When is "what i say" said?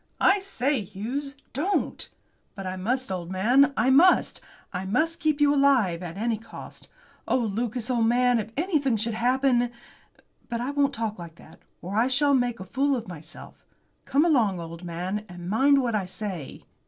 15.83-16.63